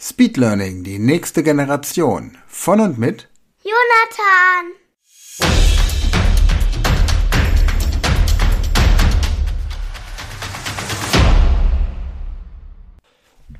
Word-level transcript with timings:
Speed 0.00 0.36
Learning, 0.36 0.84
die 0.84 1.00
nächste 1.00 1.42
Generation. 1.42 2.38
Von 2.46 2.78
und 2.78 2.98
mit 2.98 3.28
Jonathan. 3.64 4.72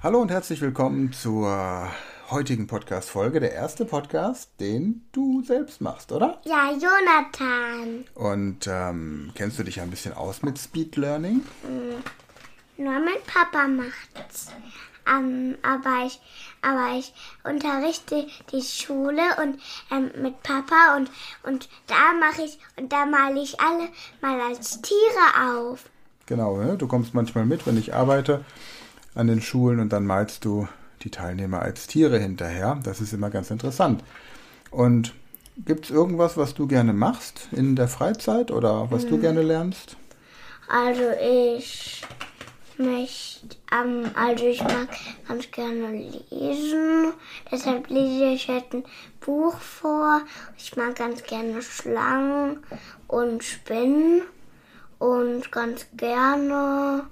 Hallo 0.01 0.21
und 0.21 0.31
herzlich 0.31 0.61
willkommen 0.61 1.13
zur 1.13 1.91
heutigen 2.31 2.69
Podcast-Folge. 2.69 3.41
Der 3.41 3.53
erste 3.53 3.85
Podcast, 3.85 4.53
den 4.61 5.09
du 5.11 5.43
selbst 5.43 5.81
machst, 5.81 6.13
oder? 6.13 6.41
Ja, 6.45 6.71
Jonathan. 6.71 8.05
Und 8.15 8.69
ähm, 8.69 9.33
kennst 9.35 9.59
du 9.59 9.65
dich 9.65 9.81
ein 9.81 9.91
bisschen 9.91 10.13
aus 10.13 10.43
mit 10.43 10.57
Speed 10.57 10.95
Learning? 10.95 11.43
Nur 12.77 12.93
mein 12.93 13.21
Papa 13.27 13.67
macht's. 13.67 14.53
Ähm, 15.11 15.57
aber 15.63 16.07
ich, 16.07 16.21
aber 16.63 16.99
ich 16.99 17.13
unterrichte 17.45 18.27
die 18.53 18.63
Schule 18.63 19.23
und 19.43 19.61
ähm, 19.91 20.11
mit 20.23 20.43
Papa 20.43 20.97
und 20.97 21.11
und 21.45 21.69
da 21.87 22.13
mache 22.19 22.43
ich 22.43 22.59
und 22.77 22.93
da 22.93 23.07
male 23.07 23.41
ich 23.41 23.59
alle 23.61 23.89
mal 24.21 24.41
als 24.41 24.81
Tiere 24.83 25.59
auf. 25.59 25.85
Genau, 26.27 26.59
ne? 26.59 26.77
du 26.77 26.87
kommst 26.87 27.15
manchmal 27.15 27.47
mit, 27.47 27.67
wenn 27.67 27.79
ich 27.79 27.95
arbeite 27.95 28.45
an 29.15 29.29
den 29.29 29.41
Schulen 29.41 29.81
und 29.81 29.93
dann 29.93 30.05
malst 30.05 30.45
du 30.45 30.69
die 31.03 31.11
Teilnehmer 31.11 31.63
als 31.63 31.87
Tiere 31.87 32.19
hinterher. 32.19 32.79
Das 32.83 33.01
ist 33.01 33.13
immer 33.13 33.31
ganz 33.31 33.51
interessant. 33.51 34.03
Und 34.71 35.15
gibt 35.65 35.87
es 35.87 35.91
irgendwas, 35.91 36.37
was 36.37 36.55
du 36.55 36.67
gerne 36.67 36.93
machst 36.93 37.49
in 37.53 37.77
der 37.77 37.89
Freizeit 37.89 38.51
oder 38.51 38.91
was 38.91 39.07
du 39.07 39.19
gerne 39.19 39.43
lernst? 39.43 39.97
Also 40.69 41.03
ich 41.21 42.03
möchte, 42.79 43.57
ähm, 43.73 44.11
also 44.15 44.47
ich 44.47 44.63
mag 44.63 44.89
ganz 45.27 45.51
gerne 45.51 45.91
lesen. 46.31 47.13
Deshalb 47.51 47.89
lese 47.91 48.27
ich 48.27 48.49
halt 48.49 48.73
ein 48.73 48.85
Buch 49.21 49.59
vor. 49.59 50.23
Ich 50.57 50.77
mag 50.77 50.95
ganz 50.97 51.23
gerne 51.23 51.61
Schlangen 51.63 52.65
und 53.07 53.43
Spinnen. 53.45 54.23
Und 54.99 55.53
ganz 55.53 55.87
gerne 55.97 57.07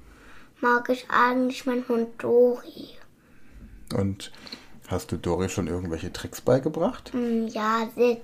mag 0.61 0.89
ich 0.89 1.07
eigentlich 1.11 1.67
meinen 1.67 1.87
Hund 1.89 2.09
Dori. 2.19 2.89
Und 3.95 4.33
hast 4.89 5.13
du 5.13 5.17
Dori 5.17 5.49
schon 5.49 5.69
irgendwelche 5.69 6.13
Tricks 6.13 6.41
beigebracht? 6.41 7.13
Hm, 7.13 7.47
Ja, 7.49 7.89
Sitz. 7.95 8.21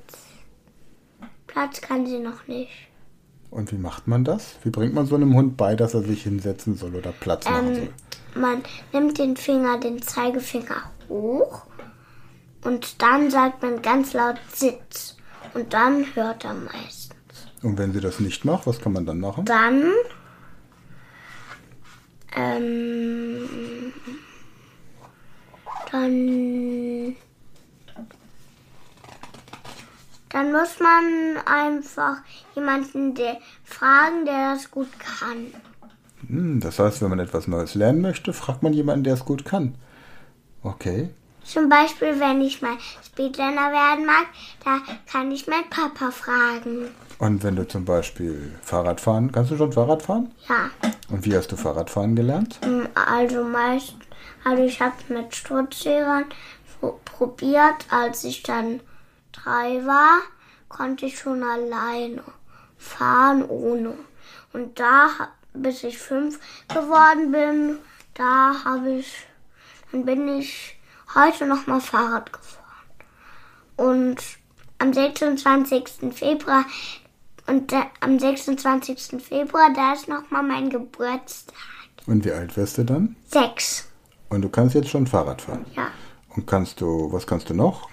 Platz 1.46 1.80
kann 1.80 2.06
sie 2.06 2.18
noch 2.18 2.46
nicht. 2.48 2.70
Und 3.52 3.70
wie 3.70 3.76
macht 3.76 4.08
man 4.08 4.24
das? 4.24 4.56
Wie 4.62 4.70
bringt 4.70 4.94
man 4.94 5.04
so 5.04 5.14
einem 5.14 5.34
Hund 5.34 5.58
bei, 5.58 5.76
dass 5.76 5.92
er 5.92 6.02
sich 6.02 6.22
hinsetzen 6.22 6.74
soll 6.74 6.94
oder 6.94 7.12
Platz 7.12 7.44
machen 7.44 7.74
soll? 7.74 7.88
Man 8.34 8.62
nimmt 8.94 9.18
den 9.18 9.36
Finger, 9.36 9.78
den 9.78 10.00
Zeigefinger 10.00 10.90
hoch 11.10 11.66
und 12.64 13.02
dann 13.02 13.30
sagt 13.30 13.62
man 13.62 13.82
ganz 13.82 14.14
laut 14.14 14.36
Sitz. 14.54 15.18
Und 15.52 15.74
dann 15.74 16.06
hört 16.14 16.46
er 16.46 16.54
meistens. 16.54 17.12
Und 17.62 17.76
wenn 17.76 17.92
sie 17.92 18.00
das 18.00 18.20
nicht 18.20 18.46
macht, 18.46 18.66
was 18.66 18.80
kann 18.80 18.94
man 18.94 19.04
dann 19.04 19.20
machen? 19.20 19.44
Dann 19.44 19.84
ähm, 22.34 23.92
dann 25.90 27.16
dann 30.32 30.52
muss 30.52 30.78
man 30.80 31.36
einfach 31.46 32.16
jemanden 32.54 33.14
fragen, 33.64 34.24
der 34.24 34.54
das 34.54 34.70
gut 34.70 34.88
kann. 34.98 35.52
Hm, 36.28 36.60
das 36.60 36.78
heißt, 36.78 37.02
wenn 37.02 37.10
man 37.10 37.18
etwas 37.18 37.46
Neues 37.48 37.74
lernen 37.74 38.00
möchte, 38.00 38.32
fragt 38.32 38.62
man 38.62 38.72
jemanden, 38.72 39.04
der 39.04 39.14
es 39.14 39.24
gut 39.24 39.44
kann. 39.44 39.74
Okay. 40.62 41.10
Zum 41.44 41.68
Beispiel, 41.68 42.20
wenn 42.20 42.40
ich 42.40 42.62
mal 42.62 42.76
Speedlearner 43.04 43.72
werden 43.72 44.06
mag, 44.06 44.26
da 44.64 44.78
kann 45.10 45.30
ich 45.32 45.48
meinen 45.48 45.68
Papa 45.68 46.12
fragen. 46.12 46.88
Und 47.18 47.42
wenn 47.42 47.56
du 47.56 47.66
zum 47.66 47.84
Beispiel 47.84 48.52
Fahrrad 48.62 49.00
fahren, 49.00 49.32
kannst 49.32 49.50
du 49.50 49.56
schon 49.56 49.72
Fahrrad 49.72 50.02
fahren? 50.02 50.30
Ja, 50.48 50.70
Und 51.10 51.24
wie 51.24 51.36
hast 51.36 51.48
du 51.50 51.56
Fahrradfahren 51.56 52.14
gelernt? 52.14 52.60
mm, 52.64 52.84
also 52.94 53.42
meist, 53.42 53.94
also 54.44 54.62
ich 54.62 54.80
habe 54.80 54.94
mit 55.08 55.34
Sturzlehrern 55.34 56.26
pro- 56.80 57.00
probiert, 57.04 57.86
als 57.90 58.22
ich 58.22 58.44
dann 58.44 58.78
drei 59.42 59.84
war, 59.86 60.20
konnte 60.68 61.06
ich 61.06 61.18
schon 61.18 61.42
alleine 61.42 62.22
fahren 62.76 63.44
ohne. 63.44 63.94
Und 64.52 64.78
da, 64.78 65.10
bis 65.54 65.84
ich 65.84 65.98
fünf 65.98 66.38
geworden 66.68 67.32
bin, 67.32 67.78
da 68.14 68.64
habe 68.64 68.90
ich, 68.90 69.26
dann 69.90 70.04
bin 70.04 70.28
ich 70.28 70.78
heute 71.14 71.46
noch 71.46 71.66
mal 71.66 71.80
Fahrrad 71.80 72.32
gefahren. 72.32 72.62
Und 73.76 74.22
am 74.78 74.92
26. 74.92 76.12
Februar 76.12 76.64
und 77.46 77.72
da, 77.72 77.86
am 78.00 78.18
26. 78.18 79.22
Februar, 79.22 79.72
da 79.74 79.94
ist 79.94 80.08
noch 80.08 80.30
mal 80.30 80.42
mein 80.42 80.70
Geburtstag. 80.70 81.54
Und 82.06 82.24
wie 82.24 82.32
alt 82.32 82.56
wirst 82.56 82.78
du 82.78 82.84
dann? 82.84 83.16
Sechs. 83.26 83.88
Und 84.28 84.42
du 84.42 84.48
kannst 84.48 84.74
jetzt 84.74 84.88
schon 84.88 85.06
Fahrrad 85.06 85.42
fahren. 85.42 85.64
Ja. 85.74 85.88
Und 86.34 86.46
kannst 86.46 86.80
du, 86.80 87.12
was 87.12 87.26
kannst 87.26 87.50
du 87.50 87.54
noch? 87.54 87.88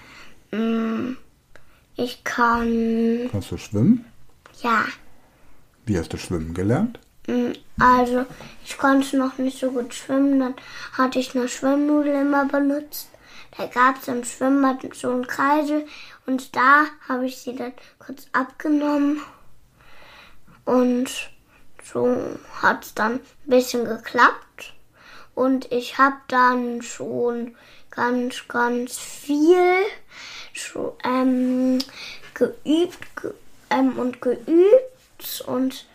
Ich 2.01 2.23
kann, 2.23 3.27
Kannst 3.31 3.51
du 3.51 3.57
schwimmen? 3.57 4.05
ja. 4.61 4.85
Wie 5.85 5.97
hast 5.97 6.13
du 6.13 6.17
schwimmen 6.17 6.53
gelernt? 6.53 6.99
Mm, 7.27 7.51
Also, 7.79 8.25
ich 8.63 8.77
konnte 8.77 9.17
noch 9.17 9.37
nicht 9.37 9.59
so 9.59 9.71
gut 9.71 9.93
schwimmen. 9.93 10.39
Dann 10.39 10.53
hatte 10.93 11.19
ich 11.19 11.35
eine 11.35 11.49
Schwimmnudel 11.49 12.13
immer 12.21 12.45
benutzt. 12.45 13.09
Da 13.57 13.65
gab 13.65 13.99
es 14.01 14.07
im 14.07 14.23
Schwimmbad 14.23 14.77
so 14.95 15.09
einen 15.11 15.25
Kreisel. 15.27 15.85
Und 16.25 16.55
da 16.55 16.85
habe 17.07 17.25
ich 17.25 17.37
sie 17.39 17.55
dann 17.55 17.73
kurz 17.97 18.27
abgenommen. 18.33 19.21
Und 20.63 21.09
so 21.83 22.15
hat 22.61 22.85
es 22.85 22.93
dann 22.93 23.13
ein 23.13 23.19
bisschen 23.45 23.85
geklappt. 23.85 24.75
Und 25.33 25.71
ich 25.71 25.97
habe 25.97 26.17
dann 26.27 26.81
schon 26.81 27.55
ganz, 27.89 28.47
ganz 28.47 28.97
viel 28.99 29.73
ähm, 31.03 31.79
geübt 32.33 33.15
ge 33.21 33.31
ähm, 33.69 33.97
und 33.97 34.21
geübt. 34.21 35.43
Und 35.45 35.85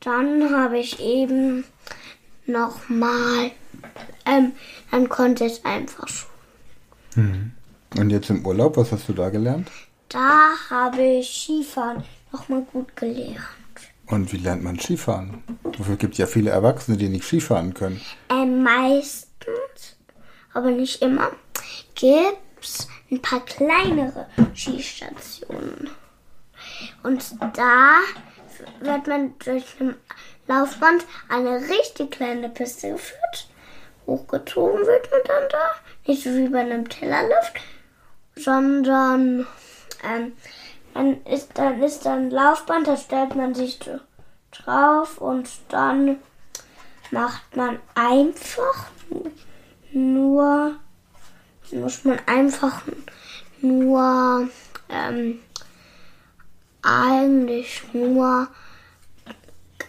dann 0.00 0.50
habe 0.54 0.78
ich 0.78 1.00
eben 1.00 1.64
nochmal, 2.46 3.50
ähm, 4.26 4.52
dann 4.90 5.08
konnte 5.08 5.44
ich 5.44 5.64
einfach 5.64 6.08
schon. 6.08 7.52
Und 7.96 8.10
jetzt 8.10 8.30
im 8.30 8.46
Urlaub, 8.46 8.76
was 8.76 8.92
hast 8.92 9.08
du 9.08 9.12
da 9.12 9.30
gelernt? 9.30 9.70
Da 10.08 10.50
habe 10.70 11.02
ich 11.02 11.28
Skifahren 11.28 12.04
nochmal 12.32 12.62
gut 12.72 12.94
gelernt. 12.96 13.40
Und 14.06 14.32
wie 14.32 14.38
lernt 14.38 14.62
man 14.62 14.78
Skifahren? 14.78 15.42
Dafür 15.76 15.96
gibt 15.96 16.14
es 16.14 16.18
ja 16.18 16.26
viele 16.26 16.50
Erwachsene, 16.50 16.96
die 16.96 17.08
nicht 17.08 17.24
Skifahren 17.24 17.74
können. 17.74 18.00
Ähm, 18.28 18.62
meistens, 18.62 19.96
aber 20.52 20.70
nicht 20.70 21.00
immer, 21.02 21.30
gibt's 22.60 22.88
ein 23.10 23.22
paar 23.22 23.40
kleinere 23.40 24.26
Skistationen. 24.54 25.90
Und 27.02 27.34
da 27.54 28.00
wird 28.80 29.06
man 29.06 29.38
durch 29.38 29.80
ein 29.80 29.94
Laufband 30.46 31.06
eine 31.28 31.60
richtig 31.68 32.10
kleine 32.10 32.50
Piste 32.50 32.92
geführt. 32.92 33.48
Hochgezogen 34.06 34.86
wird 34.86 35.10
man 35.10 35.20
dann 35.26 35.48
da. 35.50 35.70
Nicht 36.06 36.22
so 36.22 36.30
wie 36.36 36.48
bei 36.48 36.60
einem 36.60 36.88
Tellerlift, 36.88 37.60
sondern 38.36 39.46
ähm, 40.04 40.32
dann 40.92 41.24
ist 41.24 41.50
dann 41.54 41.82
ist 41.82 42.04
dann 42.04 42.30
Laufband, 42.30 42.88
da 42.88 42.96
stellt 42.96 43.36
man 43.36 43.54
sich 43.54 43.78
drauf 44.50 45.18
und 45.18 45.48
dann 45.68 46.18
macht 47.10 47.56
man 47.56 47.78
einfach 47.94 48.90
nur, 49.92 50.76
muss 51.72 52.04
man 52.04 52.18
einfach 52.26 52.82
nur, 53.60 54.48
ähm, 54.88 55.38
eigentlich 56.82 57.82
nur 57.92 58.48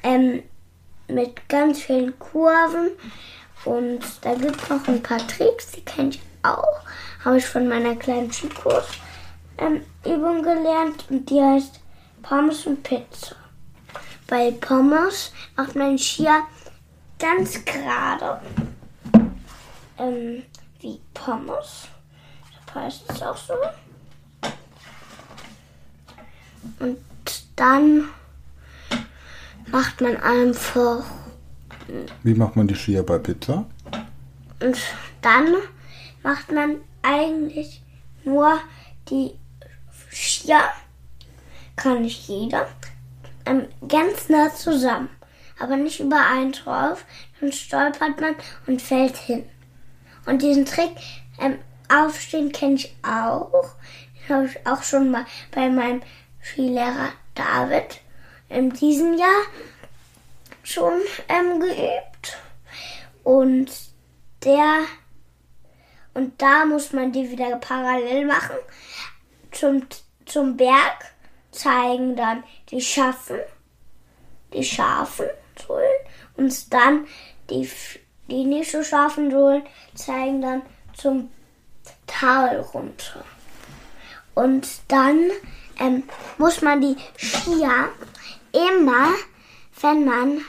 ähm, 0.04 0.44
mit 1.08 1.48
ganz 1.50 1.82
vielen 1.82 2.18
Kurven 2.20 2.92
und 3.66 4.00
da 4.22 4.34
gibt 4.34 4.62
es 4.62 4.70
noch 4.70 4.88
ein 4.88 5.04
paar 5.04 5.26
Tricks, 5.28 5.72
die 5.72 5.86
kenne 5.86 6.10
ich 6.10 6.22
auch, 6.44 6.82
habe 7.24 7.38
ich 7.38 7.46
von 7.46 7.68
meiner 7.68 7.96
kleinen 7.96 8.32
Skikurs 8.32 8.88
ähm, 9.58 9.86
Übung 10.06 10.42
gelernt 10.42 11.06
und 11.10 11.30
die 11.30 11.42
heißt 11.42 11.80
Pommes 12.24 12.66
und 12.66 12.84
Pizza. 12.84 13.36
Bei 14.28 14.52
Pommes 14.52 15.32
macht 15.56 15.76
man 15.76 15.98
Skier 15.98 16.44
ganz 17.20 17.64
gerade. 17.66 18.42
Ähm, 19.98 20.44
wie 20.82 21.00
Pommes. 21.14 21.88
Das 22.66 22.76
heißt 22.76 23.04
es 23.10 23.22
auch 23.24 23.38
so. 23.38 23.54
Und 26.80 26.98
dann 27.56 28.10
macht 29.68 30.02
man 30.02 30.18
einfach 30.18 31.04
Wie 32.24 32.34
macht 32.34 32.56
man 32.56 32.68
die 32.68 32.76
Skier 32.76 33.04
bei 33.04 33.18
Pizza? 33.18 33.66
und 34.60 34.78
dann 35.22 35.56
macht 36.24 36.52
man 36.52 36.78
eigentlich 37.02 37.82
nur 38.24 38.60
die 39.10 39.32
Skier, 40.12 40.62
kann 41.76 42.02
nicht 42.04 42.28
jeder, 42.28 42.68
ähm, 43.46 43.68
ganz 43.88 44.30
nah 44.30 44.54
zusammen. 44.54 45.10
Aber 45.60 45.78
nicht 45.78 46.00
überein 46.00 46.52
drauf, 46.52 47.06
dann 47.40 47.52
stolpert 47.52 48.20
man 48.22 48.36
und 48.68 48.82
fällt 48.82 49.18
hin. 49.18 49.46
Und 50.26 50.42
diesen 50.42 50.66
Trick 50.66 50.92
ähm, 51.40 51.60
aufstehen 51.90 52.52
kenne 52.52 52.76
ich 52.76 52.96
auch. 53.04 53.76
Den 54.28 54.36
habe 54.36 54.48
ich 54.48 54.68
auch 54.68 54.84
schon 54.84 55.12
mal 55.12 55.26
bei 55.52 55.70
meinem 55.70 56.02
Skilehrer 56.42 57.10
David 57.36 58.02
in 58.50 58.72
diesem 58.72 59.18
Jahr 59.18 59.44
schon 60.64 60.94
ähm, 61.28 61.60
geübt. 61.60 62.38
Und 63.24 63.72
der 64.44 64.86
und 66.14 66.42
da 66.42 66.66
muss 66.66 66.92
man 66.92 67.12
die 67.12 67.30
wieder 67.30 67.56
parallel 67.58 68.26
machen. 68.26 68.58
Zum, 69.52 69.86
zum 70.26 70.58
Berg 70.58 71.06
zeigen 71.52 72.16
dann 72.16 72.44
die 72.70 72.82
Schaffen, 72.82 73.40
die 74.54 74.64
scharfen 74.64 75.28
Sohlen 75.66 75.86
und 76.38 76.74
dann 76.74 77.08
die, 77.50 77.70
die 78.32 78.46
nicht 78.46 78.72
so 78.72 78.84
scharfen 78.84 79.30
Sohlen 79.30 79.64
zeigen 79.94 80.42
dann 80.42 80.62
zum 80.96 81.30
Tal 82.08 82.60
runter. 82.74 83.24
Und 84.34 84.68
dann 84.88 85.20
ähm, 85.80 86.04
muss 86.38 86.62
man 86.62 86.82
die 86.82 86.96
Skier 87.18 87.90
immer, 88.54 89.10
wenn 89.82 90.06
man 90.06 90.42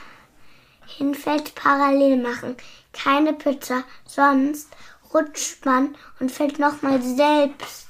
hinfällt, 0.87 1.55
parallel 1.55 2.21
machen. 2.21 2.55
Keine 2.93 3.33
Pizza, 3.33 3.83
sonst 4.05 4.69
rutscht 5.13 5.65
man 5.65 5.95
und 6.19 6.31
fällt 6.31 6.59
nochmal 6.59 7.01
selbst. 7.01 7.87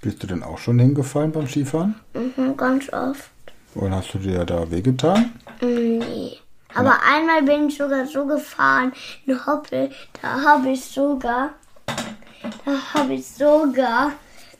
Bist 0.00 0.22
du 0.22 0.26
denn 0.26 0.42
auch 0.42 0.58
schon 0.58 0.78
hingefallen 0.78 1.32
beim 1.32 1.48
Skifahren? 1.48 1.94
Mhm, 2.14 2.56
ganz 2.56 2.92
oft. 2.92 3.30
Und 3.74 3.94
hast 3.94 4.14
du 4.14 4.18
dir 4.18 4.44
da 4.44 4.70
wehgetan? 4.70 5.32
Nee. 5.60 6.38
Aber 6.74 7.02
einmal 7.02 7.42
bin 7.42 7.68
ich 7.68 7.76
sogar 7.76 8.06
so 8.06 8.26
gefahren, 8.26 8.92
in 9.26 9.46
Hoppel, 9.46 9.90
da 10.20 10.42
habe 10.42 10.70
ich 10.70 10.84
sogar, 10.84 11.54
da 11.86 12.94
habe 12.94 13.14
ich 13.14 13.26
sogar, 13.26 14.12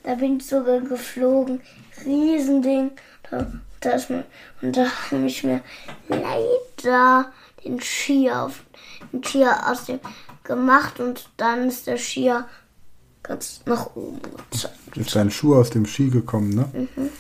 da 0.02 0.14
bin 0.14 0.36
ich 0.36 0.46
sogar 0.46 0.80
geflogen. 0.80 1.60
Riesending. 2.04 2.92
Da, 3.30 3.46
da 3.80 3.90
ist 3.90 4.10
mir, 4.10 4.24
und 4.62 4.76
da 4.76 4.86
habe 5.10 5.26
ich 5.26 5.44
mir 5.44 5.60
leider 6.08 7.32
den 7.64 7.80
Skier 7.80 8.42
auf, 8.42 8.62
den 9.12 9.22
Skier 9.22 9.56
aus 9.66 9.86
dem 9.86 10.00
gemacht 10.44 11.00
und 11.00 11.28
dann 11.36 11.68
ist 11.68 11.86
der 11.86 11.96
Skier 11.96 12.46
ganz 13.22 13.62
nach 13.64 13.96
oben 13.96 14.20
gezeigt. 14.50 14.96
Ist 14.96 15.16
dein 15.16 15.30
Schuh 15.30 15.56
aus 15.56 15.70
dem 15.70 15.86
Ski 15.86 16.10
gekommen, 16.10 16.50
ne? 16.50 16.68
Mhm. 16.72 17.10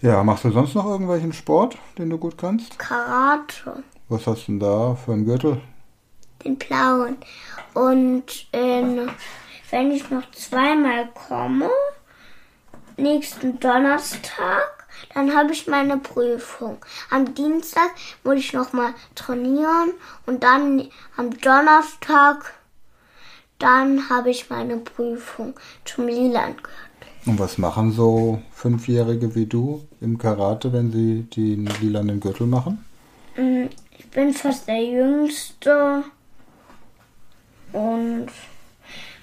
Ja, 0.00 0.22
machst 0.22 0.44
du 0.44 0.50
sonst 0.50 0.74
noch 0.74 0.86
irgendwelchen 0.86 1.32
Sport, 1.32 1.76
den 1.98 2.10
du 2.10 2.18
gut 2.18 2.38
kannst? 2.38 2.78
Karate, 2.78 3.82
Was 4.08 4.26
hast 4.26 4.46
du 4.46 4.52
denn 4.52 4.60
da 4.60 4.94
für 4.94 5.12
einen 5.12 5.24
Gürtel? 5.24 5.60
den 6.44 6.56
blauen. 6.56 7.16
Und 7.74 8.46
ähm, 8.52 9.10
wenn 9.70 9.90
ich 9.90 10.08
noch 10.10 10.30
zweimal 10.30 11.08
komme, 11.08 11.68
nächsten 12.96 13.58
Donnerstag, 13.58 14.86
dann 15.14 15.34
habe 15.34 15.52
ich 15.52 15.66
meine 15.66 15.98
Prüfung. 15.98 16.78
Am 17.10 17.34
Dienstag 17.34 17.90
muss 18.22 18.36
ich 18.36 18.52
noch 18.52 18.72
mal 18.72 18.94
trainieren 19.16 19.92
und 20.26 20.42
dann 20.44 20.88
am 21.16 21.36
Donnerstag, 21.40 22.54
dann 23.58 24.08
habe 24.08 24.30
ich 24.30 24.48
meine 24.48 24.76
Prüfung 24.76 25.54
zum 25.84 26.06
Lilan 26.06 26.56
gehört. 26.56 26.87
Und 27.26 27.38
was 27.38 27.58
machen 27.58 27.92
so 27.92 28.40
Fünfjährige 28.52 29.34
wie 29.34 29.46
du 29.46 29.86
im 30.00 30.18
Karate, 30.18 30.72
wenn 30.72 30.90
sie 30.92 31.22
den 31.22 31.66
lilanen 31.80 32.20
Gürtel 32.20 32.46
machen? 32.46 32.84
Mm, 33.36 33.66
Ich 33.98 34.08
bin 34.10 34.32
fast 34.32 34.66
der 34.68 34.82
Jüngste 34.82 36.04
und 37.72 38.28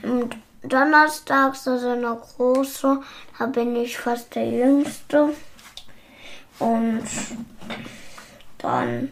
am 0.04 0.30
Donnerstag 0.62 1.54
ist 1.54 1.66
das 1.68 1.84
eine 1.84 2.16
große, 2.16 3.02
da 3.40 3.46
bin 3.48 3.76
ich 3.76 3.98
fast 3.98 4.36
der 4.36 4.50
Jüngste 4.50 5.30
und 6.60 7.04
dann 8.60 9.10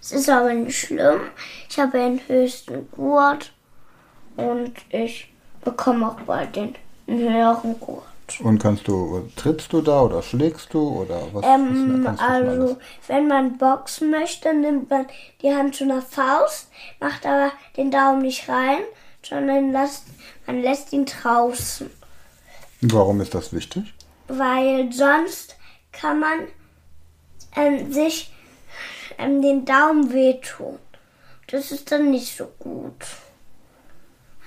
es 0.00 0.12
ist 0.12 0.28
aber 0.28 0.52
nicht 0.52 0.78
schlimm. 0.78 1.20
Ich 1.70 1.78
habe 1.78 1.96
den 1.96 2.20
höchsten 2.28 2.90
Gurt 2.90 3.54
und 4.36 4.74
ich 4.90 5.32
bekomme 5.64 6.08
auch 6.10 6.20
bald 6.20 6.54
den 6.56 6.74
höheren 7.06 7.78
Gurt. 7.80 8.04
Und 8.40 8.58
kannst 8.58 8.88
du, 8.88 9.28
trittst 9.36 9.72
du 9.72 9.82
da 9.82 10.02
oder 10.02 10.22
schlägst 10.22 10.72
du 10.72 11.02
oder 11.02 11.20
was? 11.32 11.44
Ähm, 11.44 12.04
was 12.04 12.18
also, 12.18 12.78
wenn 13.06 13.28
man 13.28 13.58
boxen 13.58 14.10
möchte, 14.10 14.54
nimmt 14.54 14.88
man 14.88 15.06
die 15.42 15.54
Hand 15.54 15.74
zu 15.74 15.84
einer 15.84 16.00
Faust, 16.00 16.68
macht 17.00 17.26
aber 17.26 17.52
den 17.76 17.90
Daumen 17.90 18.22
nicht 18.22 18.48
rein, 18.48 18.78
sondern 19.22 19.72
lässt, 19.72 20.04
man 20.46 20.62
lässt 20.62 20.92
ihn 20.94 21.04
draußen. 21.04 21.90
Warum 22.80 23.20
ist 23.20 23.34
das 23.34 23.52
wichtig? 23.52 23.92
Weil 24.28 24.90
sonst 24.90 25.56
kann 25.92 26.20
man 26.20 26.38
ähm, 27.56 27.92
sich 27.92 28.32
ähm, 29.18 29.42
den 29.42 29.64
Daumen 29.66 30.12
wehtun. 30.12 30.78
Das 31.46 31.70
ist 31.70 31.92
dann 31.92 32.10
nicht 32.10 32.36
so 32.36 32.46
gut. 32.58 33.04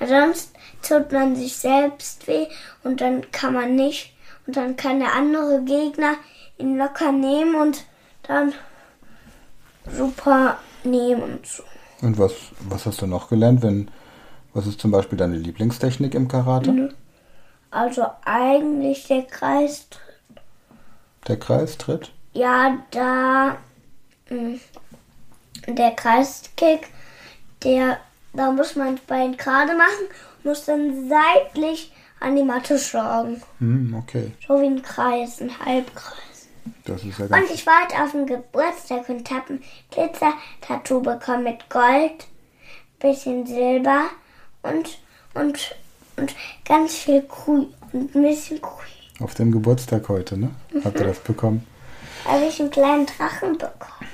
Sonst 0.05 0.53
tut 0.81 1.11
man 1.11 1.35
sich 1.35 1.55
selbst 1.55 2.27
weh 2.27 2.47
und 2.83 3.01
dann 3.01 3.29
kann 3.31 3.53
man 3.53 3.75
nicht. 3.75 4.13
Und 4.45 4.55
dann 4.55 4.75
kann 4.75 4.99
der 4.99 5.13
andere 5.13 5.63
Gegner 5.63 6.15
ihn 6.57 6.77
locker 6.77 7.11
nehmen 7.11 7.55
und 7.55 7.85
dann 8.23 8.53
super 9.91 10.57
nehmen. 10.83 11.39
So. 11.43 11.63
Und 12.01 12.17
was, 12.17 12.33
was 12.59 12.85
hast 12.85 13.01
du 13.01 13.07
noch 13.07 13.29
gelernt? 13.29 13.63
Wenn, 13.63 13.89
was 14.53 14.67
ist 14.67 14.79
zum 14.79 14.91
Beispiel 14.91 15.17
deine 15.17 15.37
Lieblingstechnik 15.37 16.13
im 16.13 16.27
Karate? 16.27 16.93
Also 17.71 18.05
eigentlich 18.23 19.07
der 19.07 19.23
Kreis. 19.23 19.87
Der 21.27 21.37
Kreistritt? 21.37 22.11
Ja, 22.33 22.77
da 22.91 23.57
mh, 24.29 24.59
der 25.67 25.91
Kreiskick, 25.91 26.87
der 27.63 27.97
da 28.33 28.51
muss 28.51 28.75
man 28.75 28.95
das 28.95 29.05
Bein 29.05 29.35
gerade 29.37 29.75
machen, 29.75 30.07
muss 30.43 30.65
dann 30.65 31.09
seitlich 31.09 31.91
an 32.19 32.35
die 32.35 32.43
Matte 32.43 32.77
schlagen. 32.79 33.41
Hm, 33.59 33.95
okay. 33.95 34.31
So 34.47 34.59
wie 34.61 34.65
ein 34.67 34.81
Kreis, 34.81 35.41
ein 35.41 35.51
Halbkreis. 35.59 36.47
Das 36.85 37.03
ist 37.03 37.17
ja 37.19 37.25
Und 37.25 37.31
ganz. 37.31 37.51
ich 37.51 37.65
war 37.65 37.83
heute 37.83 38.01
auf 38.03 38.11
dem 38.11 38.25
Geburtstag 38.25 39.07
und 39.09 39.29
habe 39.31 39.53
ein 39.53 39.63
Glitzer-Tattoo 39.91 41.01
bekommen 41.01 41.43
mit 41.43 41.69
Gold, 41.69 42.27
bisschen 42.99 43.45
Silber 43.45 44.05
und, 44.63 44.97
und, 45.33 45.75
und 46.17 46.35
ganz 46.65 46.95
viel 46.95 47.21
Grün 47.23 47.73
und 47.93 48.15
ein 48.15 48.21
bisschen 48.21 48.61
Grün. 48.61 48.85
Auf 49.19 49.33
dem 49.35 49.51
Geburtstag 49.51 50.09
heute, 50.09 50.37
ne? 50.37 50.49
Habt 50.83 50.99
ihr 50.99 51.07
das 51.07 51.19
bekommen? 51.19 51.65
Habe 52.25 52.45
ich 52.45 52.59
einen 52.59 52.69
kleinen 52.71 53.05
Drachen 53.05 53.53
bekommen. 53.57 54.09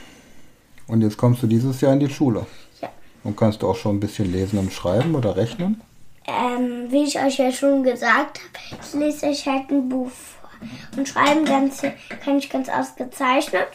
Und 0.88 1.02
jetzt 1.02 1.18
kommst 1.18 1.42
du 1.44 1.48
dieses 1.48 1.82
Jahr 1.82 1.94
in 1.94 2.00
die 2.00 2.10
Schule. 2.10 2.46
Und 3.24 3.38
kannst 3.38 3.62
du 3.62 3.70
auch 3.70 3.76
schon 3.76 3.98
ein 3.98 4.00
bisschen 4.00 4.32
lesen 4.32 4.60
und 4.60 4.74
schreiben 4.74 5.16
oder 5.16 5.36
rechnen? 5.36 5.82
Ähm, 6.26 6.88
wie 6.90 7.04
ich 7.04 7.20
euch 7.20 7.38
ja 7.38 7.52
schon 7.52 7.84
gesagt 7.84 8.40
habe, 8.40 8.82
ich 8.82 8.94
lese 8.94 9.28
euch 9.28 9.48
halt 9.48 9.70
ein 9.70 9.90
Buch 9.90 10.10
vor. 10.10 10.50
Und 10.98 11.08
schreiben 11.08 11.46
ganz, 11.46 11.82
kann 12.24 12.38
ich 12.38 12.50
ganz 12.50 12.70
ausgezeichnet. 12.70 13.68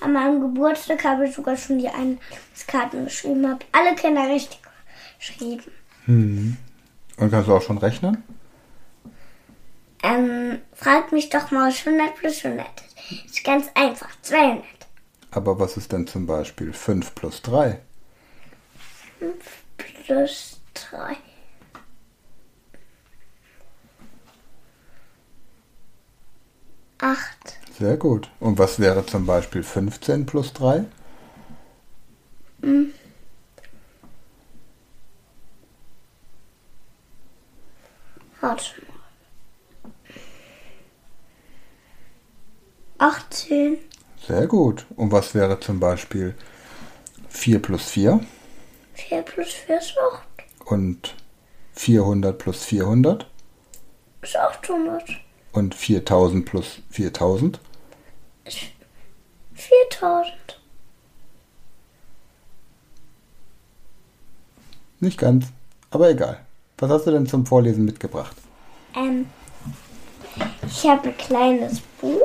An 0.00 0.12
meinem 0.12 0.40
Geburtstag 0.40 1.04
habe 1.04 1.28
ich 1.28 1.34
sogar 1.34 1.56
schon 1.56 1.78
die 1.78 1.88
Einkarten 1.88 3.04
geschrieben, 3.04 3.48
habe 3.48 3.64
alle 3.72 3.94
Kinder 3.94 4.28
richtig 4.28 4.58
geschrieben. 5.18 6.58
Und 7.16 7.30
kannst 7.30 7.48
du 7.48 7.54
auch 7.54 7.62
schon 7.62 7.78
rechnen? 7.78 8.22
Ähm, 10.02 10.58
fragt 10.74 11.12
mich 11.12 11.30
doch 11.30 11.50
mal, 11.50 11.68
was 11.68 11.86
100 11.86 12.14
plus 12.16 12.44
100 12.44 12.66
ist. 12.66 13.24
Ist 13.26 13.44
ganz 13.44 13.68
einfach, 13.74 14.10
200. 14.20 14.64
Aber 15.30 15.58
was 15.58 15.76
ist 15.76 15.92
denn 15.92 16.06
zum 16.06 16.26
Beispiel 16.26 16.72
5 16.72 17.14
plus 17.14 17.40
3? 17.42 17.78
Plus 19.76 20.60
3. 20.74 21.16
Acht. 26.98 27.58
Sehr 27.78 27.96
gut. 27.96 28.30
Und 28.40 28.58
was 28.58 28.78
wäre 28.78 29.04
zum 29.04 29.26
Beispiel 29.26 29.62
15 29.62 30.26
plus 30.26 30.52
3? 30.52 30.84
Warte 38.40 38.64
mal. 42.98 43.08
18. 43.08 43.78
Sehr 44.26 44.46
gut. 44.46 44.86
Und 44.96 45.12
was 45.12 45.34
wäre 45.34 45.60
zum 45.60 45.80
Beispiel 45.80 46.34
4 47.28 47.60
plus 47.60 47.90
4? 47.90 48.20
4 49.24 49.34
plus 49.34 49.52
4 49.52 49.78
ist 49.78 49.94
8. 49.98 50.70
Und 50.70 51.14
400 51.72 52.38
plus 52.38 52.64
400 52.64 53.26
Ist 54.22 54.36
800. 54.36 55.02
und 55.52 55.74
4000 55.74 56.44
plus 56.44 56.80
4000 56.90 57.60
Ist 58.44 58.58
4000. 59.54 60.32
Nicht 65.00 65.18
ganz, 65.18 65.46
aber 65.90 66.10
egal. 66.10 66.40
Was 66.78 66.90
hast 66.90 67.06
du 67.06 67.10
denn 67.10 67.26
zum 67.26 67.44
Vorlesen 67.46 67.84
mitgebracht? 67.84 68.36
Ähm, 68.96 69.26
ich 70.66 70.84
habe 70.84 71.08
ein 71.08 71.16
kleines 71.16 71.80
Buch. 72.00 72.20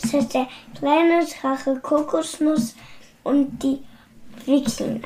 Das 0.00 0.12
heißt 0.12 0.34
der 0.34 0.46
kleine 0.78 1.26
Drache 1.26 1.78
Kokosnuss 1.80 2.74
und 3.24 3.58
die 3.62 3.80
Wikinger. 4.46 5.00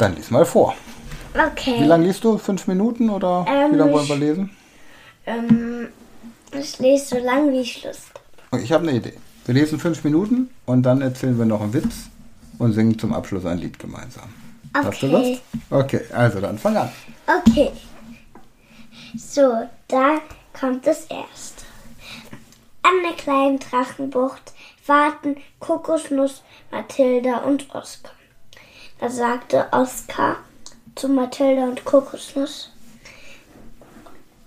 Dann 0.00 0.16
lies 0.16 0.30
mal 0.30 0.46
vor. 0.46 0.74
Okay. 1.34 1.74
Wie 1.80 1.84
lange 1.84 2.06
liest 2.06 2.24
du? 2.24 2.38
Fünf 2.38 2.66
Minuten 2.66 3.10
oder 3.10 3.44
Ähm, 3.46 3.72
wie 3.72 3.76
lange 3.76 3.92
wollen 3.92 4.04
ich- 4.04 4.08
wir 4.08 4.16
lesen? 4.16 4.50
Ähm, 5.26 5.88
ich 6.58 6.78
lese 6.78 7.04
so 7.06 7.18
lang, 7.18 7.52
wie 7.52 7.60
ich 7.60 7.84
Lust 7.84 8.08
habe. 8.14 8.24
Okay, 8.52 8.62
Ich 8.64 8.72
habe 8.72 8.88
eine 8.88 8.96
Idee. 8.96 9.12
Wir 9.44 9.54
lesen 9.54 9.78
fünf 9.78 10.02
Minuten 10.02 10.48
und 10.64 10.82
dann 10.84 11.02
erzählen 11.02 11.36
wir 11.38 11.44
noch 11.44 11.60
einen 11.60 11.74
Witz 11.74 12.08
und 12.58 12.72
singen 12.72 12.98
zum 12.98 13.12
Abschluss 13.12 13.44
ein 13.44 13.58
Lied 13.58 13.78
gemeinsam. 13.78 14.30
Hast 14.72 15.02
du 15.02 15.06
Okay. 15.14 15.32
Lust? 15.32 15.42
Okay, 15.70 16.00
also 16.14 16.40
dann 16.40 16.58
fang 16.58 16.76
an. 16.78 16.90
Okay. 17.26 17.70
So, 19.18 19.52
da 19.88 20.18
kommt 20.58 20.86
es 20.86 21.04
erst. 21.10 21.66
An 22.82 22.92
der 23.04 23.16
kleinen 23.16 23.58
Drachenbucht 23.58 24.54
warten 24.86 25.36
Kokosnuss, 25.58 26.42
Mathilda 26.70 27.38
und 27.38 27.68
Oskar. 27.74 28.12
Da 29.00 29.08
sagte 29.08 29.66
Oskar 29.72 30.36
zu 30.94 31.08
Mathilda 31.08 31.64
und 31.64 31.86
Kokosnuss, 31.86 32.70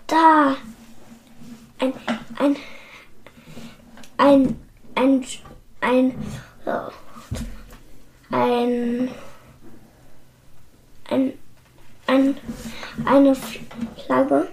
da 0.05 0.55
ein, 1.79 1.93
ein, 2.38 2.55
ein, 4.17 4.60
ein, 4.93 5.25
ein, 5.81 6.15
ein, 8.29 9.10
ein, 11.10 11.33
ein, 12.05 12.38
eine 13.05 13.36
Flagge 13.36 14.48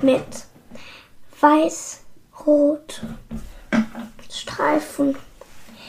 mit 0.00 0.46
weiß, 1.40 2.04
rot 2.46 3.02
Streifen. 4.30 5.16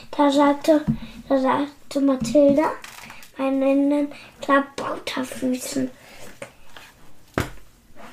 Da 0.09 0.31
sagte, 0.31 0.83
da 1.29 1.39
sagte 1.39 2.01
Mathilda, 2.01 2.71
meinen 3.37 4.11
Klabauterfüßen. 4.41 5.89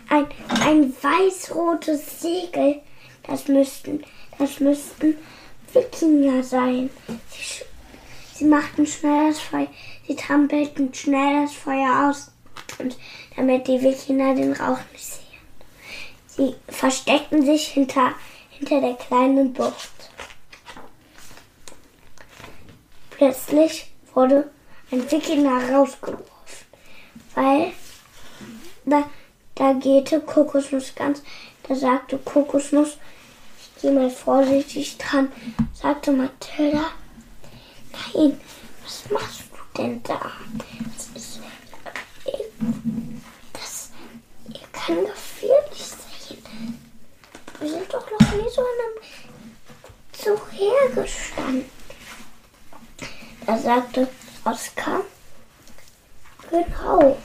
Ein, 0.08 0.26
ein 0.62 0.94
weiß-rotes 1.02 2.20
Segel, 2.20 2.80
das 3.24 3.48
müssten, 3.48 4.04
das 4.38 4.58
müssten 4.60 5.16
Wikinger 5.72 6.42
sein. 6.42 6.88
Sie, 7.28 7.64
sie 8.34 8.44
machten 8.44 8.86
schnell 8.86 9.28
das 9.28 9.40
Feuer, 9.40 9.66
sie 10.06 10.16
trampelten 10.16 10.94
schnell 10.94 11.42
das 11.42 11.52
Feuer 11.52 12.08
aus, 12.08 12.30
und 12.78 12.96
damit 13.36 13.66
die 13.66 13.82
Wikinger 13.82 14.34
den 14.34 14.52
Rauch 14.52 14.78
nicht 14.92 15.04
sehen. 15.04 15.24
Sie 16.26 16.54
versteckten 16.68 17.44
sich 17.44 17.68
hinter, 17.68 18.14
hinter 18.50 18.80
der 18.80 18.94
kleinen 18.94 19.52
Bucht. 19.52 19.90
Plötzlich 23.10 23.90
wurde 24.14 24.50
ein 24.90 25.10
Wikinger 25.10 25.70
rausgeworfen, 25.70 26.26
weil 27.34 27.72
da, 28.84 29.04
da 29.54 29.72
gehte 29.74 30.20
Kokosnuss 30.20 30.94
ganz, 30.94 31.22
da 31.64 31.74
sagte 31.74 32.18
Kokosnuss, 32.18 32.96
ich 33.60 33.82
gehe 33.82 33.92
mal 33.92 34.10
vorsichtig 34.10 34.96
dran, 34.98 35.30
sagte 35.74 36.12
Mathilda, 36.12 36.86
nein, 38.14 38.40
was 38.82 39.10
machst 39.10 39.42
du 39.52 39.82
denn 39.82 40.02
da? 40.02 40.32
Das 40.96 41.08
ist, 41.14 41.40
das 43.52 43.90
kann 44.72 45.04
gefährlich 45.04 45.84
sein. 45.84 46.38
Wir 47.60 47.68
sind 47.68 47.92
doch 47.92 48.10
noch 48.10 48.32
nie 48.32 48.48
so 48.48 48.62
in 48.62 48.78
einem 48.84 48.98
Zug 50.12 50.40
hergestanden. 50.52 51.64
Da 53.46 53.58
sagte 53.58 54.08
Oskar, 54.50 55.02
genau. 56.50 57.18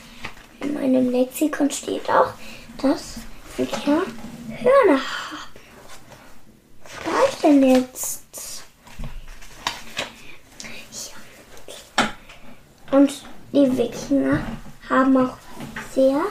In 0.60 0.74
meinem 0.74 1.10
Lexikon 1.10 1.72
steht 1.72 2.10
auch, 2.10 2.34
dass 2.82 3.20
ja 3.58 4.02
Hörner 4.50 5.00
haben. 5.00 5.54
Was 6.84 7.06
war 7.06 7.30
ich 7.30 7.36
denn 7.36 7.64
jetzt? 7.64 8.64
Ja. 10.92 11.14
Und 12.98 13.24
die 13.54 13.78
Wikinger 13.78 14.44
haben 14.90 15.16
auch 15.16 15.38
sehr, 15.94 16.22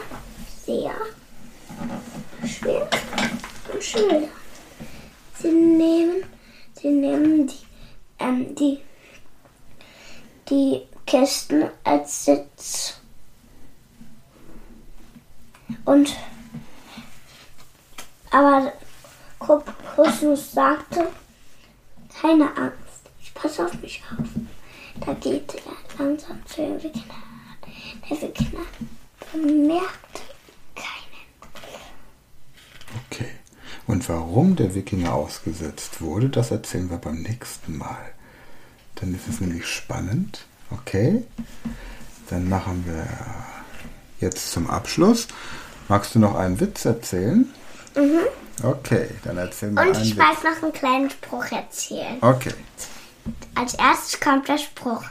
sehr 0.67 0.93
schwer 2.47 2.87
und 3.73 3.83
Schilder. 3.83 4.29
Sie 5.41 5.53
nehmen, 5.53 6.25
sie 6.75 6.91
nehmen 6.91 7.47
die, 7.47 7.65
ähm, 8.19 8.55
die, 8.55 8.83
die 10.49 10.83
Kästen 11.07 11.65
als 11.85 12.25
Sitz. 12.25 13.01
Und 15.85 16.15
aber 18.31 18.73
Kokosnuss 19.39 20.53
sagte, 20.53 21.07
keine 22.21 22.57
Angst, 22.57 23.11
ich 23.21 23.35
passe 23.35 23.67
auf 23.67 23.75
mich 23.81 24.03
auf. 24.11 24.27
Da 25.05 25.13
geht 25.15 25.55
er 25.55 26.05
langsam 26.05 26.45
zu 26.47 26.63
den 26.63 26.83
Wikinger. 26.83 27.15
Der 28.09 28.23
Wikinger 28.23 28.65
bemerkte 29.33 30.23
keinen. 30.75 31.53
Okay. 33.11 33.31
Und 33.87 34.09
warum 34.09 34.57
der 34.57 34.75
Wikinger 34.75 35.13
ausgesetzt 35.13 36.01
wurde, 36.01 36.29
das 36.29 36.51
erzählen 36.51 36.89
wir 36.89 36.99
beim 36.99 37.21
nächsten 37.23 37.77
Mal. 37.77 38.15
Dann 39.03 39.15
ist 39.17 39.27
es 39.29 39.41
nämlich 39.41 39.67
spannend. 39.67 40.45
Okay. 40.71 41.25
Dann 42.31 42.49
machen 42.49 42.85
wir 42.87 43.05
jetzt 44.21 44.53
zum 44.53 44.71
Abschluss. 44.71 45.27
Magst 45.89 46.15
du 46.15 46.21
noch 46.21 46.37
einen 46.37 46.61
Witz 46.61 46.85
erzählen? 46.85 47.53
Mhm. 47.97 48.21
Okay, 48.63 49.09
dann 49.25 49.39
erzähl 49.39 49.73
mal 49.73 49.89
Und 49.89 49.97
einen 49.97 50.05
ich 50.05 50.17
mag 50.17 50.37
noch 50.45 50.63
einen 50.63 50.73
kleinen 50.73 51.11
Spruch 51.11 51.51
erzählen. 51.51 52.17
Okay. 52.21 52.55
Als 53.57 53.75
erstes 53.75 54.21
kommt 54.21 54.47
der 54.47 54.59
Spruch. 54.59 55.03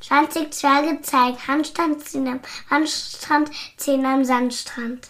20 0.00 0.52
Zwerge 0.52 1.00
zeigen 1.00 1.38
Handstand, 1.48 2.06
10 2.06 2.28
am 2.28 2.40
Handstrand, 2.68 3.50
10 3.78 4.04
am 4.04 4.24
Sandstrand. 4.26 5.08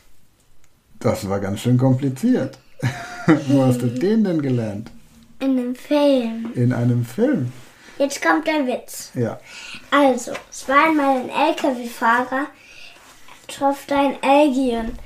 Das 1.01 1.29
war 1.29 1.41
ganz 1.41 1.59
schön 1.61 1.77
kompliziert. 1.77 2.57
Wo 3.49 3.65
hast 3.65 3.83
du 3.83 3.89
den 3.89 4.23
denn 4.23 4.41
gelernt? 4.41 4.93
In 5.41 5.59
einem 5.59 5.75
Film. 5.75 6.53
In 6.55 6.73
einem 6.73 7.05
Film. 7.05 7.53
Jetzt 7.99 8.23
kommt 8.23 8.47
der 8.47 8.67
Witz. 8.67 9.11
Ja. 9.15 9.39
Also, 9.91 10.33
es 10.51 10.69
war 10.69 10.87
einmal 10.87 11.17
ein 11.17 11.31
LKW-Fahrer, 11.31 12.47
da 13.87 14.01
ein 14.01 14.17
Alien. 14.23 14.99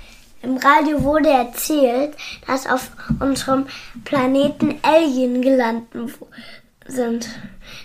Im 0.43 0.57
Radio 0.57 1.03
wurde 1.03 1.31
erzählt, 1.31 2.17
dass 2.47 2.67
auf 2.67 2.91
unserem 3.21 3.67
Planeten 4.05 4.79
Alien 4.83 5.41
gelandet 5.41 6.19
sind. 6.87 7.29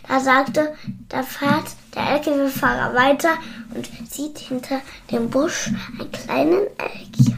Da 0.08 0.20
sagte, 0.20 0.76
da 1.08 1.24
fährt 1.24 1.68
der 1.96 2.10
LKW-Fahrer 2.16 2.96
weiter 2.96 3.38
und 3.74 3.88
sieht 4.10 4.40
hinter 4.40 4.82
dem 5.12 5.30
Busch 5.30 5.70
einen 6.00 6.12
kleinen 6.12 6.68
Alien. 6.78 7.38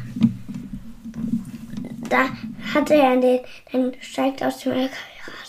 Da 2.09 2.29
hat 2.73 2.89
er 2.89 3.17
den, 3.17 3.41
dann 3.71 3.93
steigt 4.01 4.41
aus 4.41 4.59
dem 4.59 4.71
LKW 4.71 4.95
raus. 5.27 5.48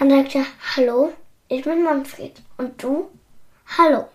Dann 0.00 0.08
sagt 0.08 0.34
er, 0.34 0.46
hallo, 0.76 1.12
ich 1.48 1.62
bin 1.62 1.84
Manfred. 1.84 2.40
Und 2.56 2.82
du? 2.82 3.10
Hallo, 3.76 4.08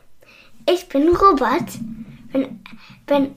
ich 0.67 0.89
bin 0.89 1.09
Robert. 1.09 1.69
Bin, 2.33 2.59
bin, 3.05 3.35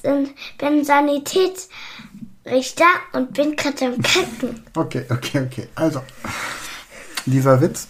bin, 0.00 0.30
bin 0.56 0.84
Sanitätsrichter 0.84 2.84
und 3.12 3.34
bin 3.34 3.56
gerade 3.56 3.86
am 3.86 4.00
Kacken. 4.00 4.62
Okay, 4.76 5.04
okay, 5.10 5.40
okay. 5.40 5.66
Also, 5.74 6.00
dieser 7.26 7.60
Witz, 7.60 7.88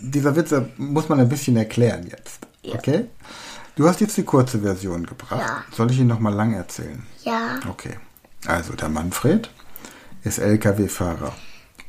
dieser 0.00 0.34
Witz 0.34 0.50
äh, 0.50 0.62
muss 0.76 1.08
man 1.08 1.20
ein 1.20 1.28
bisschen 1.28 1.56
erklären 1.56 2.08
jetzt. 2.10 2.40
Ja. 2.62 2.74
Okay? 2.74 3.04
Du 3.76 3.86
hast 3.86 4.00
jetzt 4.00 4.16
die 4.16 4.24
kurze 4.24 4.58
Version 4.58 5.06
gebracht. 5.06 5.46
Ja. 5.46 5.64
Soll 5.70 5.92
ich 5.92 6.00
ihn 6.00 6.08
nochmal 6.08 6.34
lang 6.34 6.54
erzählen? 6.54 7.06
Ja, 7.22 7.60
Okay. 7.68 8.00
Also, 8.46 8.72
der 8.72 8.88
Manfred 8.88 9.48
ist 10.24 10.38
LKW-Fahrer 10.38 11.32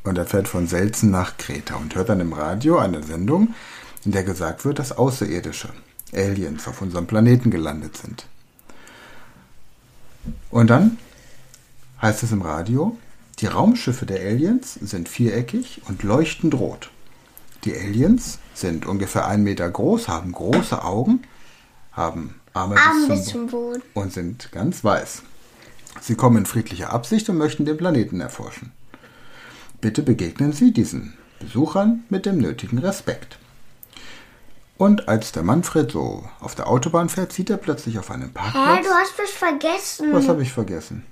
und 0.06 0.18
er 0.18 0.26
fährt 0.26 0.48
von 0.48 0.66
Selzen 0.66 1.10
nach 1.10 1.36
Kreta 1.36 1.76
und 1.76 1.94
hört 1.94 2.08
dann 2.08 2.20
im 2.20 2.32
Radio 2.32 2.78
eine 2.78 3.02
Sendung, 3.02 3.54
in 4.04 4.12
der 4.12 4.24
gesagt 4.24 4.64
wird, 4.64 4.78
dass 4.78 4.96
Außerirdische 4.96 5.68
Aliens 6.14 6.66
auf 6.68 6.82
unserem 6.82 7.06
Planeten 7.06 7.50
gelandet 7.50 7.96
sind. 7.96 8.26
Und 10.50 10.70
dann 10.70 10.98
heißt 12.00 12.22
es 12.22 12.32
im 12.32 12.42
Radio, 12.42 12.96
die 13.40 13.46
Raumschiffe 13.46 14.06
der 14.06 14.20
Aliens 14.20 14.74
sind 14.74 15.08
viereckig 15.08 15.82
und 15.88 16.02
leuchtend 16.02 16.54
rot. 16.54 16.90
Die 17.64 17.74
Aliens 17.74 18.38
sind 18.54 18.86
ungefähr 18.86 19.26
einen 19.26 19.42
Meter 19.42 19.68
groß, 19.68 20.08
haben 20.08 20.32
große 20.32 20.82
Augen, 20.82 21.22
haben 21.92 22.34
Arme, 22.54 22.76
Arme 22.76 23.08
bis 23.08 23.26
zum 23.26 23.48
Boden. 23.48 23.82
und 23.92 24.12
sind 24.12 24.50
ganz 24.52 24.82
weiß. 24.82 25.22
Sie 26.00 26.14
kommen 26.14 26.38
in 26.38 26.46
friedlicher 26.46 26.92
Absicht 26.92 27.28
und 27.28 27.36
möchten 27.36 27.64
den 27.64 27.76
Planeten 27.76 28.20
erforschen. 28.20 28.72
Bitte 29.80 30.02
begegnen 30.02 30.52
Sie 30.52 30.72
diesen 30.72 31.16
Besuchern 31.38 32.04
mit 32.08 32.26
dem 32.26 32.38
nötigen 32.38 32.78
Respekt. 32.78 33.38
Und 34.78 35.08
als 35.08 35.32
der 35.32 35.42
Manfred 35.42 35.90
so 35.92 36.28
auf 36.40 36.54
der 36.54 36.66
Autobahn 36.68 37.08
fährt, 37.08 37.32
sieht 37.32 37.50
er 37.50 37.56
plötzlich 37.56 37.98
auf 37.98 38.10
einem 38.10 38.28
Hä, 38.28 38.34
Parkplatz. 38.34 38.86
du 38.86 38.90
hast 38.92 39.18
was 39.18 39.30
vergessen. 39.30 40.12
Was 40.12 40.28
habe 40.28 40.42
ich 40.42 40.52
vergessen? 40.52 41.04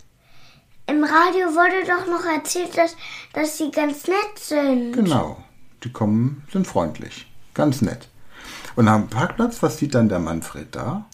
Im 0.87 1.02
Radio 1.02 1.47
wurde 1.49 1.87
doch 1.87 2.06
noch 2.06 2.25
erzählt, 2.26 2.76
dass, 2.76 2.94
dass 3.33 3.56
sie 3.56 3.71
ganz 3.71 4.06
nett 4.06 4.38
sind. 4.38 4.92
Genau, 4.92 5.42
die 5.83 5.90
kommen, 5.90 6.44
sind 6.52 6.66
freundlich, 6.66 7.26
ganz 7.54 7.80
nett. 7.80 8.09
Und 8.76 8.88
am 8.88 9.09
Parkplatz, 9.09 9.62
was 9.62 9.78
sieht 9.78 9.94
dann 9.94 10.11
der 10.11 10.18
Manfred 10.18 10.75
da? 10.75 11.06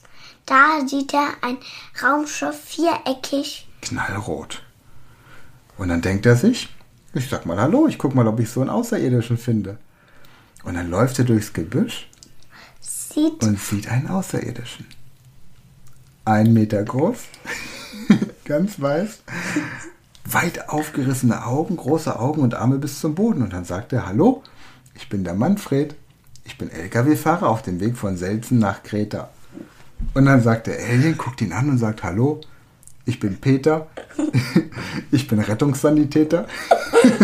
Da 0.47 0.81
sieht 0.87 1.15
er 1.15 1.29
ein 1.43 1.59
Raumschiff 2.03 2.59
viereckig. 2.65 3.69
Knallrot. 3.83 4.63
Und 5.79 5.89
dann 5.89 6.03
denkt 6.03 6.27
er 6.27 6.35
sich, 6.35 6.69
ich 7.15 7.29
sag 7.29 7.47
mal 7.47 7.59
Hallo, 7.59 7.87
ich 7.89 7.99
guck 7.99 8.15
mal, 8.15 8.27
ob 8.27 8.41
ich 8.41 8.51
so 8.51 8.61
einen 8.61 8.71
Außerirdischen 8.71 9.39
finde. 9.39 9.79
Und 10.65 10.75
dann 10.75 10.91
läuft 10.91 11.19
er 11.19 11.25
durchs 11.25 11.53
Gebüsch 11.53 12.09
Sieht 13.13 13.43
und 13.43 13.59
sieht 13.59 13.91
einen 13.91 14.09
Außerirdischen. 14.09 14.87
Ein 16.25 16.53
Meter 16.53 16.85
groß, 16.85 17.19
ganz 18.45 18.81
weiß, 18.81 19.23
weit 20.27 20.69
aufgerissene 20.69 21.45
Augen, 21.45 21.77
große 21.77 22.19
Augen 22.19 22.43
und 22.43 22.55
Arme 22.55 22.79
bis 22.79 23.01
zum 23.01 23.17
Boden. 23.17 23.43
Und 23.43 23.53
dann 23.53 23.65
sagt 23.65 23.93
er, 23.93 24.07
Hallo, 24.07 24.45
ich 24.95 25.09
bin 25.09 25.25
der 25.25 25.35
Manfred, 25.35 25.97
ich 26.45 26.57
bin 26.57 26.71
Lkw-Fahrer 26.71 27.49
auf 27.49 27.63
dem 27.63 27.81
Weg 27.81 27.97
von 27.97 28.17
Selzen 28.17 28.59
nach 28.59 28.85
Kreta. 28.85 29.31
Und 30.15 30.27
dann 30.27 30.43
sagt 30.43 30.69
der 30.69 30.79
Alien, 30.79 31.19
guckt 31.19 31.41
ihn 31.41 31.53
an 31.53 31.69
und 31.69 31.79
sagt, 31.79 32.05
Hallo, 32.05 32.41
ich 33.11 33.19
bin 33.19 33.41
Peter, 33.41 33.89
ich 35.11 35.27
bin 35.27 35.41
Rettungssanitäter 35.41 36.47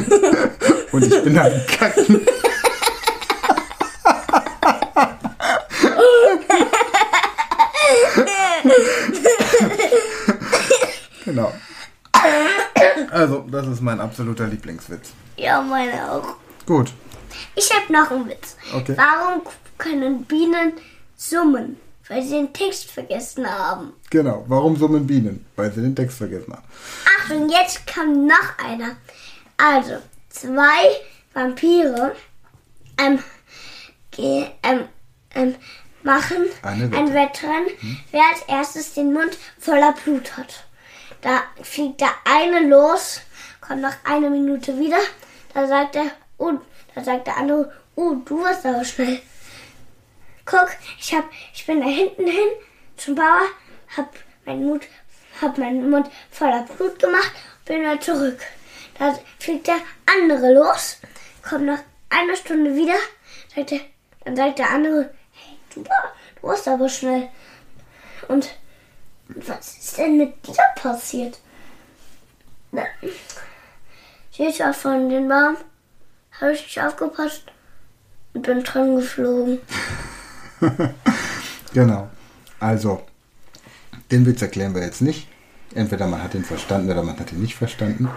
und 0.93 1.05
ich 1.05 1.23
bin 1.23 1.39
am 1.39 1.53
Kacken. 1.67 2.21
Genau. 11.25 11.53
Also, 13.11 13.45
das 13.51 13.67
ist 13.67 13.83
mein 13.83 14.01
absoluter 14.01 14.47
Lieblingswitz. 14.47 15.11
ja 15.37 15.61
meine 15.61 16.09
auch. 16.09 16.37
Gut. 16.67 16.93
Ich 17.57 17.69
habe 17.75 17.93
noch 17.93 18.13
einen 18.13 18.29
Witz. 18.29 18.57
Okay. 18.73 18.97
Warum 18.97 19.43
können 19.77 20.25
Bienen 20.25 20.75
summen? 21.17 21.79
Weil 22.09 22.23
sie 22.23 22.31
den 22.37 22.53
Text 22.53 22.91
vergessen 22.91 23.47
haben. 23.51 23.93
Genau. 24.11 24.45
Warum 24.47 24.77
summen 24.77 25.07
Bienen? 25.07 25.45
Weil 25.57 25.73
sie 25.73 25.81
den 25.83 25.97
Text 25.97 26.19
vergessen 26.19 26.53
haben. 26.53 26.65
Achtung, 27.21 27.49
jetzt 27.49 27.93
kommt 27.93 28.27
noch 28.27 28.59
einer. 28.65 28.97
Also, 29.57 29.97
zwei 30.29 31.01
Vampire 31.35 32.15
ähm, 33.01 33.19
ähm, 34.19 34.85
ähm, 35.35 35.55
machen 36.03 36.45
Eine 36.63 36.91
Wette. 36.91 36.97
ein 36.97 37.15
Wettrennen, 37.15 37.69
wer 38.13 38.23
als 38.33 38.43
erstes 38.49 38.95
den 38.95 39.13
Mund 39.13 39.37
voller 39.59 39.93
Blut 39.93 40.37
hat. 40.37 40.65
Da 41.23 41.43
fliegt 41.63 42.01
der 42.01 42.13
eine 42.25 42.69
los, 42.69 43.21
kommt 43.61 43.81
nach 43.81 43.97
einer 44.05 44.31
Minute 44.31 44.79
wieder. 44.79 44.99
Da 45.53 45.67
sagt 45.67 45.97
er, 45.97 46.07
oh, 46.39 46.53
da 46.95 47.03
sagt 47.03 47.27
der 47.27 47.37
andere, 47.37 47.73
oh, 47.97 48.15
du 48.25 48.43
warst 48.43 48.65
aber 48.65 48.85
schnell. 48.85 49.21
Guck, 50.47 50.69
ich 51.01 51.13
hab, 51.13 51.25
ich 51.53 51.67
bin 51.67 51.81
da 51.81 51.89
hinten 51.89 52.25
hin 52.25 52.49
zum 52.97 53.17
Bauer, 53.17 53.49
hab 53.97 54.15
meinen 54.45 54.65
Mund, 54.65 54.85
hab 55.43 55.59
meinen 55.59 55.91
Mund 55.91 56.09
voller 56.31 56.63
Blut 56.63 57.01
gemacht, 57.01 57.33
bin 57.65 57.81
wieder 57.81 58.01
zurück. 58.01 58.39
Da 58.97 59.19
fliegt 59.41 59.67
der 59.67 59.81
andere 60.07 60.55
los, 60.55 60.99
kommt 61.43 61.67
nach 61.67 61.81
einer 62.11 62.37
Stunde 62.37 62.77
wieder, 62.77 62.95
sagt 63.55 63.73
er, 63.73 63.81
dann 64.25 64.37
sagt 64.37 64.61
der 64.61 64.71
andere, 64.71 65.13
hey, 65.33 65.59
du, 65.75 65.83
du 65.83 66.43
warst 66.43 66.69
aber 66.69 66.89
schnell. 66.89 67.29
Und 68.29 68.49
was 69.29 69.79
ist 69.79 69.99
denn 69.99 70.17
mit 70.17 70.47
dir 70.47 70.55
passiert? 70.77 71.41
Na, 72.71 72.85
Ich 74.39 74.61
war 74.61 74.73
von 74.73 75.09
den 75.09 75.29
Baum, 75.29 75.57
habe 76.41 76.53
ich 76.53 76.63
nicht 76.63 76.81
aufgepasst 76.81 77.47
und 78.33 78.43
bin 78.43 78.63
dran 78.63 78.95
geflogen. 78.95 79.61
Genau. 81.75 82.09
Also, 82.61 83.03
den 84.11 84.25
Witz 84.25 84.41
erklären 84.41 84.75
wir 84.75 84.83
jetzt 84.83 85.03
nicht. 85.03 85.29
Entweder 85.75 86.07
man 86.07 86.23
hat 86.23 86.35
ihn 86.35 86.45
verstanden 86.45 86.91
oder 86.91 87.03
man 87.03 87.19
hat 87.19 87.33
ihn 87.33 87.43
nicht 87.43 87.57
verstanden. 87.57 88.09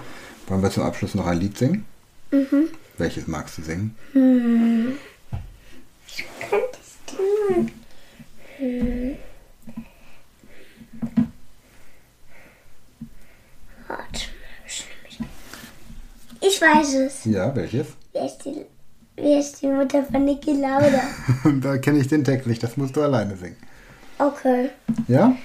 Wollen 0.47 0.61
wir 0.63 0.69
zum 0.69 0.83
Abschluss 0.83 1.13
noch 1.15 1.27
ein 1.27 1.39
Lied 1.39 1.57
singen? 1.57 1.85
Mhm. 2.31 2.69
Welches 2.97 3.27
magst 3.27 3.57
du 3.57 3.63
singen? 3.63 3.95
Könntest 6.49 6.99
du 7.07 7.53
mal- 7.53 7.67
Hm. 8.57 9.15
Warte 13.87 14.21
ich 14.67 14.85
Ich 16.41 16.61
weiß 16.61 16.93
es. 16.95 17.25
Ja, 17.25 17.53
welches? 17.55 17.87
Wer 18.13 18.25
ist 18.25 18.37
die, 18.39 18.65
wer 19.29 19.39
ist 19.39 19.61
die 19.61 19.67
Mutter 19.67 20.03
von 20.03 20.25
Niki 20.25 20.53
Lauda? 20.53 21.03
da 21.61 21.77
kenne 21.77 21.99
ich 21.99 22.07
den 22.07 22.23
Text 22.23 22.47
nicht, 22.47 22.63
das 22.63 22.77
musst 22.77 22.95
du 22.95 23.03
alleine 23.03 23.35
singen. 23.37 23.57
Okay. 24.17 24.71
Ja? 25.07 25.35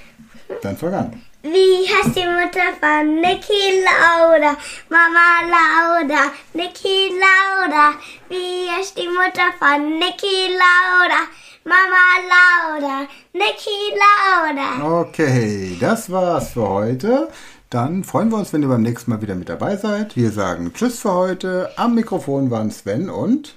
Dann 0.63 0.77
fang 0.77 0.95
an. 0.95 1.23
Wie 1.43 1.87
heißt 1.87 2.17
die 2.17 2.27
Mutter 2.27 2.69
von 2.81 3.21
Niki 3.21 3.83
Lauda? 3.85 4.57
Mama 4.89 5.29
Lauda, 5.55 6.33
Niki 6.55 7.11
Lauda. 7.25 7.93
Wie 8.31 8.71
heißt 8.71 8.97
die 8.97 9.09
Mutter 9.09 9.53
von 9.59 9.99
Niki 9.99 10.49
Lauda? 10.63 11.21
Mama 11.65 12.07
Lauda, 12.33 13.07
Niki 13.35 13.93
Lauda. 14.03 15.01
Okay, 15.01 15.77
das 15.79 16.11
war's 16.11 16.53
für 16.53 16.69
heute. 16.69 17.29
Dann 17.69 18.03
freuen 18.05 18.31
wir 18.31 18.39
uns, 18.39 18.53
wenn 18.55 18.63
ihr 18.63 18.69
beim 18.69 18.83
nächsten 18.83 19.11
Mal 19.11 19.21
wieder 19.21 19.35
mit 19.35 19.51
dabei 19.51 19.77
seid. 19.77 20.17
Wir 20.17 20.31
sagen 20.31 20.73
Tschüss 20.73 21.01
für 21.01 21.13
heute. 21.13 21.71
Am 21.77 21.95
Mikrofon 21.95 22.51
waren 22.51 22.71
Sven 22.71 23.11
und 23.11 23.55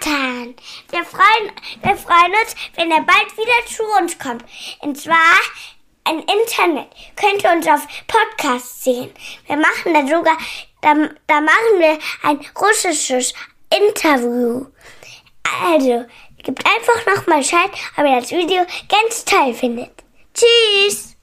Jonathan, 0.00 0.54
wir 0.90 1.04
freuen, 1.04 1.52
wir 1.82 1.96
freuen 1.96 2.32
uns, 2.32 2.54
wenn 2.74 2.90
er 2.90 3.02
bald 3.02 3.36
wieder 3.36 3.66
zu 3.66 3.82
uns 4.00 4.18
kommt. 4.18 4.44
Und 4.80 4.98
zwar 4.98 5.36
im 6.08 6.20
Internet. 6.20 6.88
Könnt 7.16 7.44
ihr 7.44 7.50
uns 7.50 7.66
auf 7.66 7.86
Podcast 8.06 8.84
sehen. 8.84 9.10
Wir 9.46 9.56
machen 9.56 9.94
da 9.94 10.06
sogar, 10.06 10.36
da, 10.80 10.94
da 11.26 11.40
machen 11.40 11.78
wir 11.78 11.98
ein 12.22 12.40
russisches 12.58 13.34
Interview. 13.70 14.66
Also, 15.64 16.04
gebt 16.42 16.64
einfach 16.64 17.06
nochmal 17.06 17.40
Bescheid, 17.40 17.70
ob 17.96 18.04
ihr 18.04 18.20
das 18.20 18.30
Video 18.30 18.64
ganz 18.88 19.24
toll 19.24 19.54
findet. 19.54 19.92
Tschüss! 20.34 21.16